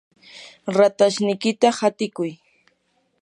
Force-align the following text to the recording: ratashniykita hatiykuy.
ratashniykita 0.77 1.69
hatiykuy. 1.79 2.31